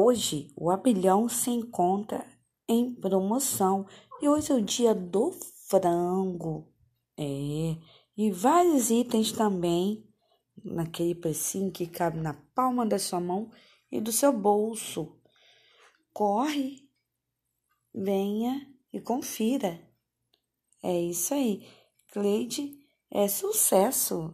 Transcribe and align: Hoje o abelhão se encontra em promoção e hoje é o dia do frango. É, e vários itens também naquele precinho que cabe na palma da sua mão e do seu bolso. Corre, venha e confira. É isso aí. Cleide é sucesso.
Hoje 0.00 0.52
o 0.54 0.70
abelhão 0.70 1.28
se 1.28 1.50
encontra 1.50 2.24
em 2.68 2.94
promoção 2.94 3.84
e 4.22 4.28
hoje 4.28 4.52
é 4.52 4.54
o 4.54 4.62
dia 4.62 4.94
do 4.94 5.32
frango. 5.66 6.72
É, 7.16 7.76
e 8.16 8.30
vários 8.30 8.90
itens 8.90 9.32
também 9.32 10.08
naquele 10.64 11.16
precinho 11.16 11.72
que 11.72 11.84
cabe 11.84 12.20
na 12.20 12.32
palma 12.54 12.86
da 12.86 12.96
sua 12.96 13.18
mão 13.18 13.50
e 13.90 14.00
do 14.00 14.12
seu 14.12 14.32
bolso. 14.32 15.20
Corre, 16.12 16.88
venha 17.92 18.72
e 18.92 19.00
confira. 19.00 19.84
É 20.80 20.96
isso 20.96 21.34
aí. 21.34 21.66
Cleide 22.12 22.78
é 23.10 23.26
sucesso. 23.26 24.32